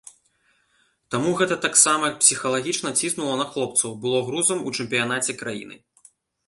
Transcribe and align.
Таму 1.15 1.33
гэта 1.41 1.57
таксама 1.67 2.09
псіхалагічна 2.23 2.95
ціснула 2.99 3.35
на 3.43 3.49
хлопцаў, 3.53 3.89
было 4.07 4.27
грузам 4.31 4.59
у 4.69 4.79
чэмпіянаце 4.79 5.39
краіны. 5.45 5.75